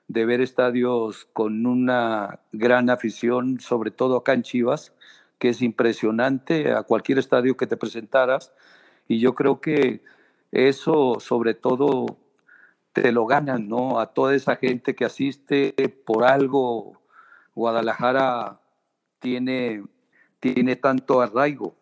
de 0.07 0.25
ver 0.25 0.41
estadios 0.41 1.25
con 1.31 1.65
una 1.65 2.41
gran 2.51 2.89
afición, 2.89 3.61
sobre 3.61 3.91
todo 3.91 4.17
acá 4.17 4.33
en 4.33 4.43
Chivas, 4.43 4.93
que 5.39 5.49
es 5.49 5.61
impresionante 5.61 6.73
a 6.73 6.83
cualquier 6.83 7.19
estadio 7.19 7.55
que 7.55 7.67
te 7.67 7.77
presentaras, 7.77 8.51
y 9.07 9.19
yo 9.19 9.33
creo 9.35 9.61
que 9.61 10.03
eso 10.51 11.17
sobre 11.19 11.53
todo 11.53 12.17
te 12.93 13.11
lo 13.11 13.25
ganan, 13.25 13.69
¿no? 13.69 13.99
A 13.99 14.07
toda 14.07 14.35
esa 14.35 14.57
gente 14.57 14.95
que 14.95 15.05
asiste 15.05 15.73
por 16.05 16.25
algo, 16.25 17.01
Guadalajara 17.55 18.59
tiene, 19.19 19.83
tiene 20.39 20.75
tanto 20.75 21.21
arraigo. 21.21 21.75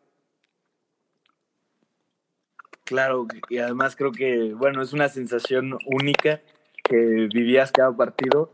Claro, 2.89 3.27
y 3.50 3.60
además 3.60 3.96
creo 3.96 4.12
que, 4.12 4.51
bueno, 4.55 4.81
es 4.81 4.93
una 4.93 5.10
sensación 5.10 5.77
única 5.86 6.41
que 6.84 7.29
vivías 7.31 7.72
cada 7.72 7.96
partido. 7.96 8.51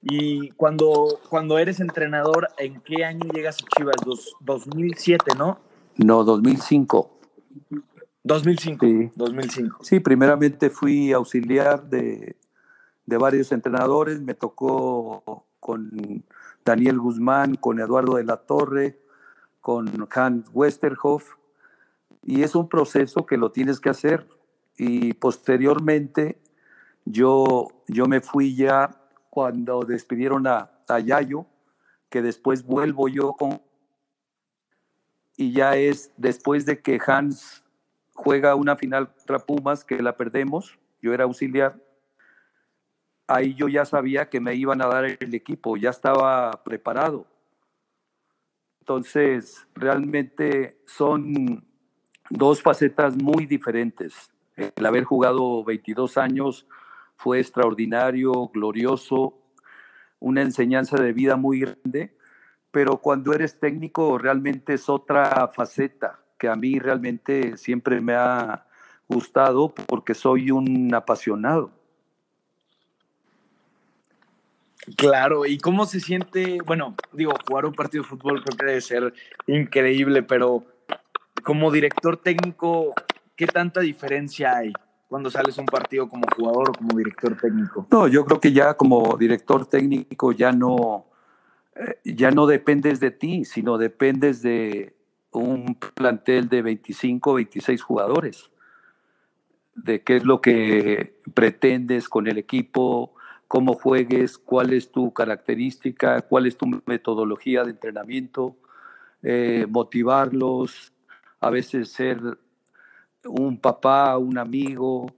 Y 0.00 0.50
cuando, 0.50 1.18
cuando 1.28 1.58
eres 1.58 1.80
entrenador, 1.80 2.46
¿en 2.58 2.80
qué 2.82 3.04
año 3.04 3.28
llegas 3.32 3.56
a 3.56 3.76
Chivas? 3.76 3.96
Dos, 4.04 4.36
2007, 4.42 5.32
¿no? 5.36 5.58
No, 5.96 6.22
2005. 6.22 7.18
2005. 8.22 8.86
Sí. 8.86 9.10
2005. 9.16 9.78
Sí, 9.82 9.98
primeramente 9.98 10.70
fui 10.70 11.10
auxiliar 11.10 11.82
de, 11.88 12.36
de 13.06 13.16
varios 13.16 13.50
entrenadores. 13.50 14.20
Me 14.20 14.34
tocó 14.34 15.48
con 15.58 16.22
Daniel 16.64 17.00
Guzmán, 17.00 17.56
con 17.56 17.80
Eduardo 17.80 18.14
de 18.14 18.24
la 18.24 18.36
Torre, 18.36 19.00
con 19.60 20.06
Hans 20.14 20.48
Westerhoff. 20.52 21.34
Y 22.24 22.42
es 22.42 22.54
un 22.54 22.68
proceso 22.68 23.26
que 23.26 23.36
lo 23.36 23.52
tienes 23.52 23.80
que 23.80 23.90
hacer. 23.90 24.26
Y 24.76 25.12
posteriormente 25.12 26.40
yo, 27.04 27.68
yo 27.86 28.06
me 28.06 28.20
fui 28.20 28.56
ya 28.56 28.98
cuando 29.30 29.80
despidieron 29.80 30.46
a, 30.46 30.70
a 30.88 31.00
que 32.08 32.22
después 32.22 32.64
vuelvo 32.64 33.08
yo 33.08 33.32
con... 33.32 33.60
Y 35.36 35.52
ya 35.52 35.76
es 35.76 36.12
después 36.16 36.64
de 36.64 36.80
que 36.80 36.98
Hans 37.04 37.64
juega 38.14 38.54
una 38.54 38.76
final 38.76 39.12
contra 39.12 39.40
Pumas, 39.40 39.84
que 39.84 40.00
la 40.00 40.16
perdemos, 40.16 40.78
yo 41.02 41.12
era 41.12 41.24
auxiliar, 41.24 41.76
ahí 43.26 43.54
yo 43.54 43.68
ya 43.68 43.84
sabía 43.84 44.28
que 44.30 44.40
me 44.40 44.54
iban 44.54 44.80
a 44.80 44.86
dar 44.86 45.04
el 45.04 45.34
equipo, 45.34 45.76
ya 45.76 45.90
estaba 45.90 46.62
preparado. 46.64 47.26
Entonces, 48.80 49.66
realmente 49.74 50.78
son 50.86 51.66
dos 52.30 52.62
facetas 52.62 53.16
muy 53.16 53.46
diferentes. 53.46 54.30
El 54.56 54.86
haber 54.86 55.04
jugado 55.04 55.64
22 55.64 56.16
años 56.16 56.66
fue 57.16 57.40
extraordinario, 57.40 58.48
glorioso, 58.48 59.38
una 60.20 60.42
enseñanza 60.42 60.96
de 60.96 61.12
vida 61.12 61.36
muy 61.36 61.60
grande, 61.60 62.16
pero 62.70 62.98
cuando 62.98 63.32
eres 63.32 63.58
técnico 63.58 64.18
realmente 64.18 64.74
es 64.74 64.88
otra 64.88 65.48
faceta 65.48 66.20
que 66.38 66.48
a 66.48 66.56
mí 66.56 66.78
realmente 66.78 67.56
siempre 67.56 68.00
me 68.00 68.14
ha 68.14 68.66
gustado 69.08 69.72
porque 69.74 70.14
soy 70.14 70.50
un 70.50 70.92
apasionado. 70.94 71.70
Claro, 74.96 75.46
¿y 75.46 75.58
cómo 75.58 75.86
se 75.86 76.00
siente? 76.00 76.58
Bueno, 76.64 76.94
digo, 77.12 77.32
jugar 77.46 77.64
un 77.64 77.72
partido 77.72 78.02
de 78.02 78.08
fútbol 78.10 78.42
creo 78.42 78.56
que 78.58 78.66
debe 78.66 78.80
ser 78.80 79.14
increíble, 79.46 80.22
pero 80.22 80.66
como 81.44 81.70
director 81.70 82.16
técnico, 82.16 82.94
¿qué 83.36 83.46
tanta 83.46 83.80
diferencia 83.80 84.56
hay 84.56 84.72
cuando 85.08 85.30
sales 85.30 85.56
un 85.58 85.66
partido 85.66 86.08
como 86.08 86.24
jugador 86.34 86.70
o 86.70 86.72
como 86.72 86.96
director 86.96 87.36
técnico? 87.36 87.86
No, 87.90 88.08
yo 88.08 88.24
creo 88.24 88.40
que 88.40 88.52
ya 88.52 88.74
como 88.74 89.16
director 89.16 89.66
técnico 89.66 90.32
ya 90.32 90.50
no, 90.50 91.06
eh, 91.76 92.00
ya 92.04 92.32
no 92.32 92.46
dependes 92.46 92.98
de 92.98 93.12
ti, 93.12 93.44
sino 93.44 93.78
dependes 93.78 94.42
de 94.42 94.96
un 95.30 95.78
plantel 95.94 96.48
de 96.48 96.62
25, 96.62 97.34
26 97.34 97.82
jugadores, 97.82 98.50
de 99.76 100.02
qué 100.02 100.16
es 100.16 100.24
lo 100.24 100.40
que 100.40 101.20
pretendes 101.34 102.08
con 102.08 102.26
el 102.26 102.38
equipo, 102.38 103.14
cómo 103.48 103.74
juegues, 103.74 104.38
cuál 104.38 104.72
es 104.72 104.90
tu 104.90 105.12
característica, 105.12 106.22
cuál 106.22 106.46
es 106.46 106.56
tu 106.56 106.66
metodología 106.86 107.64
de 107.64 107.70
entrenamiento. 107.70 108.56
eh, 109.26 109.66
motivarlos, 109.70 110.93
a 111.44 111.50
veces 111.50 111.90
ser 111.90 112.20
un 113.24 113.58
papá, 113.58 114.16
un 114.16 114.38
amigo. 114.38 115.14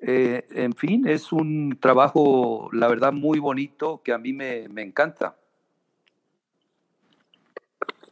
Eh, 0.00 0.46
en 0.50 0.74
fin, 0.74 1.08
es 1.08 1.32
un 1.32 1.78
trabajo, 1.80 2.68
la 2.72 2.86
verdad, 2.86 3.12
muy 3.12 3.38
bonito 3.38 4.02
que 4.02 4.12
a 4.12 4.18
mí 4.18 4.32
me, 4.32 4.68
me 4.68 4.82
encanta. 4.82 5.36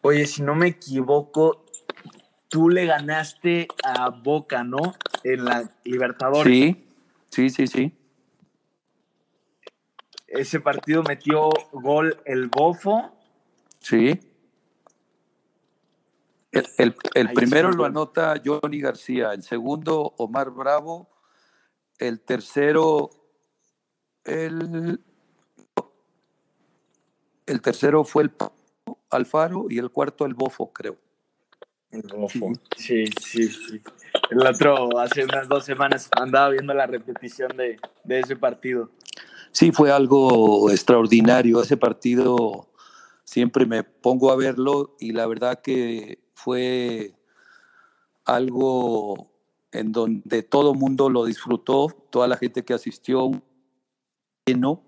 Oye, 0.00 0.26
si 0.26 0.42
no 0.42 0.54
me 0.54 0.68
equivoco, 0.68 1.66
tú 2.48 2.70
le 2.70 2.86
ganaste 2.86 3.68
a 3.84 4.08
Boca, 4.08 4.64
¿no? 4.64 4.94
En 5.22 5.44
la 5.44 5.70
Libertadores. 5.84 6.52
Sí, 6.52 6.84
sí, 7.28 7.50
sí, 7.50 7.66
sí. 7.66 7.92
Ese 10.26 10.60
partido 10.60 11.02
metió 11.02 11.50
gol 11.72 12.16
el 12.24 12.48
Bofo. 12.48 13.12
Sí. 13.80 14.20
El, 16.78 17.32
primero 17.32 17.70
lo 17.72 17.84
anota 17.84 18.40
Johnny 18.44 18.80
García, 18.80 19.32
el 19.32 19.42
segundo 19.42 20.14
Omar 20.16 20.50
Bravo, 20.50 21.08
el 21.98 22.20
tercero 22.20 23.10
el, 24.24 25.00
el 27.46 27.60
tercero 27.60 28.04
fue 28.04 28.24
el 28.24 28.32
Alfaro 29.10 29.66
y 29.70 29.78
el 29.78 29.90
cuarto 29.90 30.26
el 30.26 30.34
Bofo, 30.34 30.72
creo. 30.72 30.96
El 31.92 32.02
Bofo, 32.02 32.52
sí, 32.76 33.04
sí, 33.20 33.48
sí. 33.48 33.80
El 34.30 34.44
otro, 34.44 34.98
hace 34.98 35.24
unas 35.24 35.48
dos 35.48 35.64
semanas, 35.64 36.10
andaba 36.16 36.50
viendo 36.50 36.74
la 36.74 36.86
repetición 36.86 37.56
de, 37.56 37.78
de 38.04 38.20
ese 38.20 38.36
partido. 38.36 38.90
Sí, 39.52 39.70
fue 39.70 39.90
algo 39.90 40.70
extraordinario. 40.70 41.62
Ese 41.62 41.76
partido 41.76 42.68
siempre 43.24 43.64
me 43.64 43.84
pongo 43.84 44.30
a 44.32 44.36
verlo 44.36 44.96
y 44.98 45.12
la 45.12 45.26
verdad 45.26 45.60
que 45.62 46.18
fue 46.36 47.14
algo 48.26 49.30
en 49.72 49.90
donde 49.90 50.42
todo 50.42 50.74
mundo 50.74 51.08
lo 51.08 51.24
disfrutó, 51.24 51.88
toda 52.10 52.28
la 52.28 52.36
gente 52.36 52.62
que 52.62 52.74
asistió, 52.74 53.30
lleno. 54.44 54.82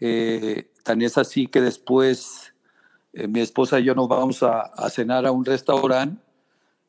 Eh, 0.00 0.70
tan 0.84 1.00
es 1.00 1.16
así 1.16 1.46
que 1.46 1.62
después 1.62 2.52
eh, 3.14 3.26
mi 3.26 3.40
esposa 3.40 3.80
y 3.80 3.84
yo 3.84 3.94
nos 3.94 4.06
vamos 4.08 4.42
a, 4.42 4.70
cenar 4.90 5.26
a 5.26 5.32
un 5.32 5.44
restaurante 5.44 6.22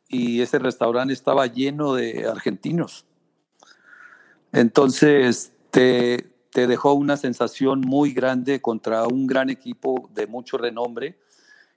y 0.09 0.41
ese 0.41 0.59
restaurante 0.59 1.13
estaba 1.13 1.47
lleno 1.47 1.95
de 1.95 2.27
argentinos. 2.27 3.05
Entonces 4.51 5.53
te, 5.71 6.33
te 6.51 6.67
dejó 6.67 6.93
una 6.93 7.15
sensación 7.15 7.79
muy 7.81 8.11
grande 8.11 8.61
contra 8.61 9.07
un 9.07 9.27
gran 9.27 9.49
equipo 9.49 10.09
de 10.13 10.27
mucho 10.27 10.57
renombre 10.57 11.17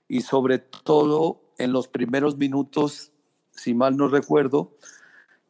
y 0.09 0.21
sobre 0.21 0.59
todo 0.59 1.44
en 1.57 1.71
los 1.71 1.87
primeros 1.87 2.37
minutos, 2.37 3.11
si 3.51 3.73
mal 3.73 3.97
no 3.97 4.07
recuerdo, 4.07 4.77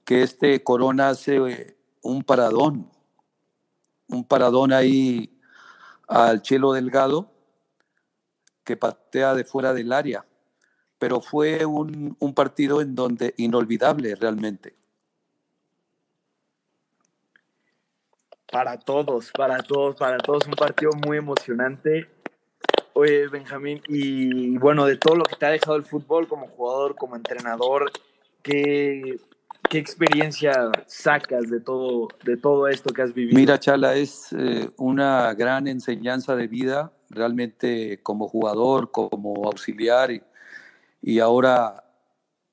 que 0.03 0.21
este 0.21 0.63
Corona 0.63 1.09
hace 1.09 1.38
eh, 1.38 1.77
un 2.01 2.24
paradón, 2.24 2.89
un 4.07 4.24
paradón 4.24 4.71
ahí 4.71 5.39
al 6.07 6.41
Chelo 6.41 6.74
Delgado 6.74 7.31
que 8.63 8.77
patea 8.77 9.33
de 9.35 9.43
fuera 9.43 9.74
del 9.74 9.91
área, 9.91 10.25
pero 10.97 11.21
fue 11.21 11.65
un, 11.65 12.15
un 12.19 12.33
partido 12.33 12.81
en 12.81 12.95
donde 12.95 13.33
inolvidable 13.38 14.15
realmente. 14.15 14.75
Para 18.51 18.79
todos, 18.79 19.31
para 19.31 19.62
todos, 19.63 19.95
para 19.95 20.17
todos, 20.17 20.47
un 20.47 20.53
partido 20.53 20.91
muy 21.05 21.17
emocionante 21.17 22.14
Oye, 22.98 23.28
Benjamín, 23.28 23.82
y 23.90 24.58
bueno, 24.58 24.86
de 24.86 24.96
todo 24.96 25.16
lo 25.18 25.25
que 25.25 25.36
te 25.36 25.46
ha 25.46 25.50
dejado 25.50 25.75
el 25.75 25.84
fútbol 25.84 26.29
como 26.29 26.48
jugador, 26.48 26.96
como 26.96 27.18
entrenador, 27.18 27.92
¿qué, 28.42 29.20
qué 29.70 29.77
experiencia 29.79 30.72
sacas 30.88 31.50
de 31.50 31.60
todo, 31.60 32.08
de 32.24 32.38
todo 32.38 32.70
esto 32.70 32.94
que 32.94 33.01
has 33.01 33.14
vivido? 33.14 33.38
Mira, 33.38 33.60
Chala, 33.60 33.96
es 33.96 34.31
eh, 34.31 34.70
una 34.77 35.34
gran 35.34 35.68
enseñanza 35.68 36.38
de 36.38 36.48
vida, 36.48 36.94
realmente 37.10 38.01
como 38.01 38.29
jugador, 38.29 38.92
como 38.92 39.44
auxiliar, 39.44 40.12
y, 40.12 40.24
y 41.01 41.20
ahora 41.20 41.84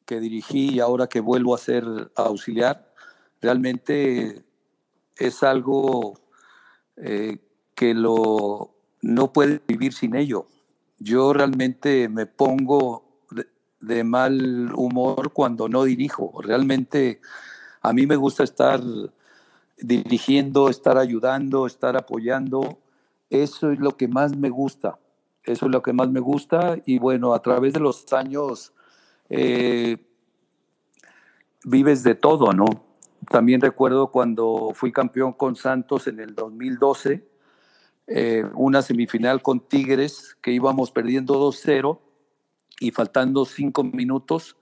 que 0.05 0.19
dirigí 0.19 0.71
y 0.71 0.81
ahora 0.81 1.07
que 1.07 1.21
vuelvo 1.21 1.55
a 1.55 1.59
ser 1.59 1.85
auxiliar, 2.17 2.93
realmente 3.41 4.43
es 5.17 5.43
algo 5.45 6.15
eh, 6.97 7.39
que 7.77 7.95
lo 7.95 8.72
no 9.03 9.33
puede 9.33 9.61
vivir 9.67 9.93
sin 9.93 10.15
ello. 10.15 10.47
Yo 10.99 11.33
realmente 11.33 12.09
me 12.09 12.27
pongo 12.27 13.05
de, 13.81 14.05
mal 14.05 14.73
humor 14.75 15.33
cuando 15.33 15.69
no 15.69 15.83
dirijo. 15.83 16.41
Realmente 16.41 17.21
a 17.83 17.93
mí 17.93 18.07
me 18.07 18.17
gusta 18.17 18.45
estar 18.45 18.81
dirigiendo, 19.77 20.69
estar 20.69 20.97
ayudando, 20.97 21.67
estar 21.67 21.97
apoyando. 21.97 22.79
Eso 23.29 23.73
es 23.73 23.81
lo 23.81 23.97
que 23.97 24.07
más 24.07 24.37
me 24.37 24.49
gusta. 24.49 24.99
Eso 25.43 25.67
es 25.67 25.73
lo 25.73 25.83
que 25.83 25.93
más 25.93 26.09
me 26.09 26.21
gusta. 26.21 26.77
Y 26.87 27.01
bueno, 27.01 27.35
a 27.35 27.43
través 27.43 27.73
de 27.73 27.81
los 27.81 28.13
años 28.13 28.73
eh, 29.29 29.97
vives 31.65 32.05
de 32.05 32.15
todo, 32.15 32.53
¿no? 32.53 32.67
También 33.29 33.61
recuerdo 33.61 34.13
cuando 34.13 34.71
fui 34.75 34.93
campeón 34.93 35.33
con 35.33 35.57
Santos 35.57 36.07
en 36.07 36.21
el 36.21 36.37
2012 36.37 37.32
eh, 38.07 38.45
una 38.55 38.83
semifinal 38.83 39.43
con 39.43 39.61
Tigres 39.61 40.37
que 40.43 40.53
íbamos 40.53 40.91
perdiendo 40.91 41.35
2-0 41.35 42.01
y 42.81 42.91
faltando 42.91 43.45
cinco 43.45 43.85
minutos 43.85 44.57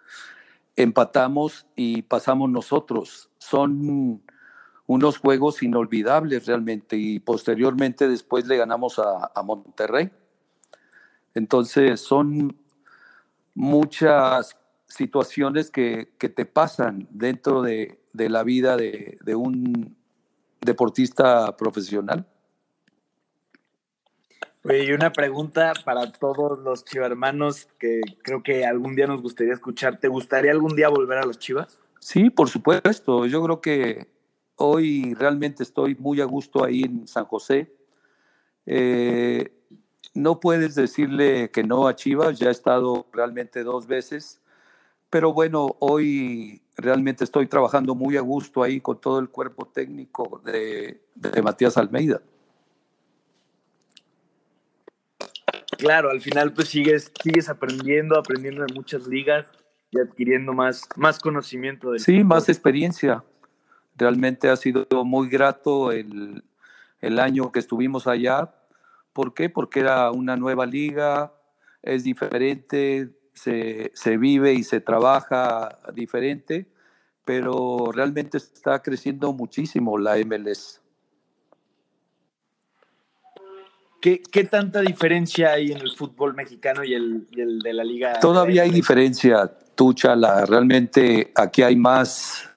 empatamos 0.77 1.67
y 1.75 2.03
pasamos 2.03 2.51
nosotros. 2.51 3.31
Son 3.39 4.23
unos 4.87 5.19
juegos 5.19 5.63
inolvidables 5.63 6.47
realmente 6.47 6.97
y 6.97 7.19
posteriormente 7.19 8.09
después 8.09 8.47
le 8.47 8.57
ganamos 8.57 8.99
a, 8.99 9.43
Monterrey. 9.43 10.11
Entonces 11.35 12.01
son 12.01 12.57
muchas 13.55 14.57
situaciones 14.87 15.71
que, 15.71 16.13
te 16.19 16.45
pasan 16.45 17.09
dentro 17.11 17.63
de, 17.63 18.01
la 18.13 18.43
vida 18.43 18.77
de 18.77 19.35
un 19.35 19.97
deportista 20.61 21.57
profesional. 21.57 22.27
Y 24.65 24.93
una 24.93 25.13
pregunta 25.13 25.73
para 25.85 26.13
todos 26.13 26.59
los 26.59 26.85
chivarmanos 26.85 27.69
que 27.79 28.01
creo 28.23 28.43
que 28.43 28.67
algún 28.67 28.95
día 28.95 29.07
nos 29.07 29.23
gustaría 29.23 29.55
escuchar. 29.55 29.99
¿Te 29.99 30.09
gustaría 30.09 30.53
algún 30.53 30.77
día 30.77 30.89
volver 30.89 31.19
a 31.19 31.25
los 31.25 31.39
chivas? 31.39 31.79
Sí, 31.99 32.31
por 32.31 32.49
supuesto. 32.49 33.27
Yo 33.27 33.43
creo 33.43 33.61
que 33.61 34.07
hoy 34.57 35.15
realmente 35.15 35.63
estoy 35.63 35.95
muy 35.95 36.21
a 36.21 36.27
gusto 36.27 36.65
ahí 36.65 36.83
en 36.83 37.09
San 37.09 37.25
José. 37.25 37.73
Eh, 38.67 39.51
no 40.15 40.41
puedes 40.41 40.75
decirle 40.75 41.51
que 41.51 41.63
no 41.63 41.87
a 41.87 41.97
Chivas, 41.97 42.39
ya 42.39 42.49
he 42.49 42.53
estado 42.53 43.07
realmente 43.13 43.63
dos 43.63 43.87
veces, 43.87 44.41
pero 45.09 45.33
bueno, 45.33 45.77
hoy 45.79 46.63
realmente 46.77 47.25
estoy 47.25 47.47
trabajando 47.47 47.95
muy 47.95 48.17
a 48.17 48.21
gusto 48.21 48.63
ahí 48.63 48.81
con 48.81 49.01
todo 49.01 49.19
el 49.19 49.29
cuerpo 49.29 49.67
técnico 49.67 50.41
de, 50.45 51.01
de 51.15 51.43
Matías 51.43 51.77
Almeida. 51.77 52.21
Claro, 55.81 56.11
al 56.11 56.21
final 56.21 56.53
pues 56.53 56.69
sigues, 56.69 57.11
sigues 57.23 57.49
aprendiendo, 57.49 58.19
aprendiendo 58.19 58.65
en 58.67 58.75
muchas 58.75 59.07
ligas 59.07 59.47
y 59.91 59.99
adquiriendo 59.99 60.53
más, 60.53 60.89
más 60.97 61.19
conocimiento. 61.19 61.91
Del 61.91 62.01
sí, 62.01 62.23
más 62.23 62.49
experiencia. 62.49 63.25
Realmente 63.97 64.49
ha 64.49 64.57
sido 64.57 64.87
muy 65.05 65.29
grato 65.29 65.91
el, 65.91 66.45
el 67.01 67.19
año 67.19 67.51
que 67.51 67.59
estuvimos 67.59 68.07
allá. 68.07 68.55
¿Por 69.13 69.35
qué? 69.35 69.51
Porque 69.51 69.81
era 69.81 70.11
una 70.13 70.37
nueva 70.37 70.67
liga, 70.67 71.33
es 71.83 72.05
diferente, 72.05 73.11
se, 73.35 73.91
se, 73.95 74.17
vive 74.17 74.53
y 74.53 74.63
se 74.63 74.81
trabaja 74.81 75.79
diferente, 75.93 76.69
pero 77.25 77.91
realmente 77.93 78.37
está 78.37 78.81
creciendo 78.83 79.33
muchísimo 79.33 79.99
la 79.99 80.17
MLS. 80.19 80.80
¿Qué, 84.01 84.49
tanta 84.51 84.81
diferencia 84.81 85.53
hay 85.53 85.73
en 85.73 85.79
el 85.79 85.91
fútbol 85.95 86.35
mexicano 86.35 86.83
y 86.83 86.95
el, 86.95 87.29
de 87.29 87.73
la 87.75 87.85
liga? 87.85 88.19
Todavía 88.19 88.63
hay 88.63 88.71
diferencia, 88.71 89.47
Tuchala. 89.75 90.47
Realmente 90.47 91.31
aquí 91.35 91.63
hay 91.63 91.77
más, 91.77 92.49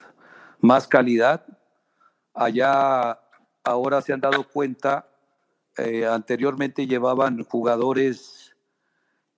más 0.61 0.87
calidad. 0.87 1.45
Allá 2.33 3.19
ahora 3.63 4.01
se 4.01 4.13
han 4.13 4.21
dado 4.21 4.47
cuenta, 4.47 5.09
eh, 5.77 6.05
anteriormente 6.05 6.87
llevaban 6.87 7.43
jugadores 7.43 8.55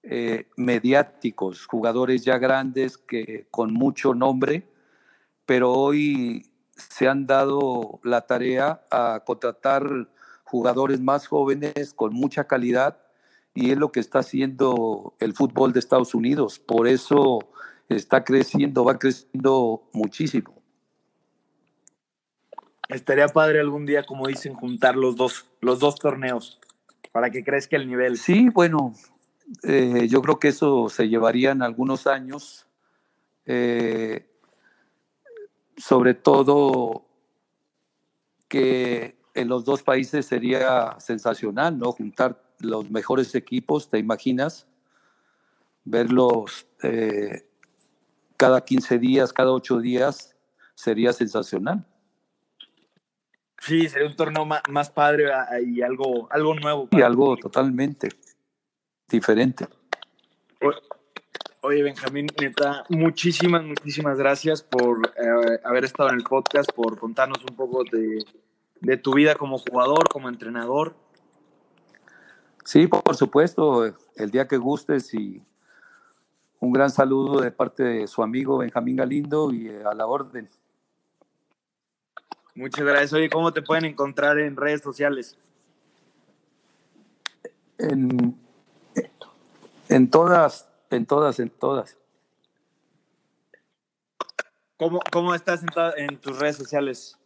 eh, 0.04 0.48
mediáticos, 0.58 1.66
jugadores 1.66 2.24
ya 2.24 2.38
grandes 2.38 3.00
que 3.00 3.48
con 3.50 3.74
mucho 3.74 4.14
nombre, 4.14 4.70
pero 5.48 5.74
hoy 5.74 6.46
se 6.76 7.08
han 7.08 7.26
dado 7.26 8.00
la 8.04 8.22
tarea 8.22 8.86
a 8.92 9.24
contratar 9.26 10.08
jugadores 10.56 11.02
más 11.02 11.28
jóvenes 11.28 11.94
con 11.94 12.14
mucha 12.14 12.46
calidad 12.46 12.98
y 13.54 13.72
es 13.72 13.78
lo 13.78 13.92
que 13.92 14.00
está 14.00 14.20
haciendo 14.20 15.14
el 15.20 15.34
fútbol 15.34 15.74
de 15.74 15.80
Estados 15.80 16.16
Unidos. 16.16 16.60
Por 16.60 16.88
eso 16.88 17.40
está 17.90 18.24
creciendo, 18.24 18.86
va 18.86 18.98
creciendo 18.98 19.84
muchísimo. 19.92 20.54
Estaría 22.88 23.28
padre 23.28 23.60
algún 23.60 23.86
día, 23.86 24.06
como 24.06 24.28
dicen, 24.28 24.54
juntar 24.54 24.96
los 24.96 25.18
dos, 25.18 25.46
los 25.60 25.80
dos 25.80 25.96
torneos 25.96 26.62
para 27.12 27.30
que 27.32 27.44
crezca 27.44 27.76
el 27.76 27.88
nivel. 27.88 28.18
Sí, 28.18 28.48
bueno, 28.48 28.94
eh, 29.64 30.08
yo 30.08 30.22
creo 30.22 30.40
que 30.40 30.50
eso 30.50 30.88
se 30.88 31.10
llevaría 31.10 31.52
en 31.52 31.64
algunos 31.64 32.08
años. 32.08 32.66
Eh, 33.46 34.26
sobre 35.76 36.14
todo 36.14 37.06
que 38.48 39.15
en 39.36 39.50
los 39.50 39.66
dos 39.66 39.84
países 39.84 40.26
sería 40.26 40.96
sensacional, 41.00 41.78
¿no? 41.78 41.92
Juntar 41.92 42.42
los 42.60 42.90
mejores 42.90 43.36
equipos, 43.36 43.90
¿te 43.90 44.00
imaginas? 44.00 44.66
Verlos 45.84 46.66
eh, 46.82 47.46
cada 48.38 48.64
15 48.64 48.98
días, 48.98 49.34
cada 49.34 49.52
8 49.52 49.80
días, 49.80 50.36
sería 50.74 51.14
sensacional. 51.14 51.86
Sí, 53.60 53.90
sería 53.90 54.08
un 54.08 54.16
torneo 54.16 54.46
más, 54.46 54.90
padre 54.90 55.32
ah, 55.34 55.60
y 55.60 55.82
algo, 55.82 56.28
algo 56.32 56.56
nuevo. 56.56 56.88
Y 56.92 57.02
algo 57.02 57.36
totalmente 57.36 58.10
diferente. 59.10 59.68
Oye, 61.62 61.84
Benjamín, 61.84 62.28
neta, 62.40 62.86
muchísimas, 62.90 63.64
muchísimas 63.64 64.18
gracias 64.18 64.62
por 64.62 65.08
eh, 65.18 65.60
haber 65.64 65.86
estado 65.86 66.10
en 66.10 66.16
el 66.16 66.24
podcast, 66.24 66.72
por 66.72 66.98
contarnos 67.00 67.44
un 67.44 67.56
poco 67.56 67.84
de, 67.84 68.24
de, 68.86 68.98
tu 68.98 69.14
vida 69.14 69.36
como 69.36 69.58
jugador, 69.58 70.08
como 70.10 70.30
entrenador. 70.30 70.96
Sí, 72.64 72.88
por 72.88 73.16
supuesto, 73.16 73.86
el 74.16 74.32
día 74.32 74.48
que 74.48 74.58
gustes 74.58 75.14
y 75.14 75.44
un 76.60 76.72
gran 76.72 76.90
saludo 76.90 77.42
de 77.42 77.52
parte 77.52 77.84
de 77.84 78.08
su 78.08 78.24
amigo 78.24 78.58
Benjamín 78.58 78.96
Galindo 78.96 79.52
y 79.52 79.70
a 79.70 79.94
la 79.94 80.08
orden. 80.08 80.50
Muchas 82.56 82.86
gracias. 82.86 83.14
Oye, 83.14 83.30
¿cómo 83.30 83.54
te 83.54 83.62
pueden 83.62 83.86
encontrar 83.86 84.40
en 84.40 84.56
redes 84.56 84.82
sociales? 84.82 85.38
En, 87.78 88.36
en 89.90 90.10
todas, 90.10 90.70
en 90.90 91.06
todas, 91.06 91.40
en 91.40 91.50
todas. 91.50 91.98
¿Cómo, 94.78 95.00
cómo 95.12 95.36
estás 95.36 95.64
en, 95.64 95.70
en 95.98 96.18
tus 96.18 96.40
redes 96.40 96.56
sociales? 96.56 97.18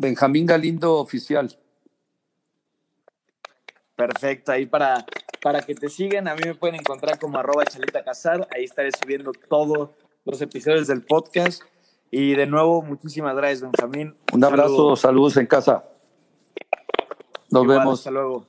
Benjamín 0.00 0.46
Galindo 0.46 0.96
Oficial. 0.96 1.54
Perfecto, 3.94 4.52
ahí 4.52 4.64
para, 4.64 5.04
para 5.42 5.60
que 5.60 5.74
te 5.74 5.90
sigan, 5.90 6.26
a 6.26 6.34
mí 6.34 6.40
me 6.42 6.54
pueden 6.54 6.76
encontrar 6.76 7.18
como 7.18 7.38
arroba 7.38 7.66
chalita 7.66 8.02
casar, 8.02 8.48
ahí 8.50 8.64
estaré 8.64 8.90
subiendo 8.92 9.32
todos 9.48 9.90
los 10.24 10.40
episodios 10.40 10.86
del 10.86 11.02
podcast. 11.02 11.62
Y 12.10 12.34
de 12.34 12.46
nuevo, 12.46 12.80
muchísimas 12.80 13.36
gracias, 13.36 13.60
Benjamín. 13.60 14.16
Un, 14.32 14.42
abrazo, 14.42 14.96
saludos 14.96 15.36
en 15.36 15.46
casa. 15.46 15.84
Nos 17.50 17.66
vemos. 17.66 18.00
Hasta 18.00 18.10
luego. 18.10 18.46